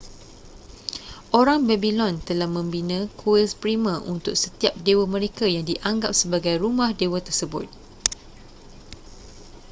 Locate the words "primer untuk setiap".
3.63-4.73